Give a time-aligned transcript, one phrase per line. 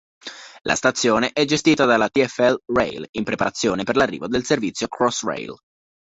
[0.63, 5.53] La stazione è gestita dalla TfL Rail, in preparazione per l'arrivo del servizio Crossrail.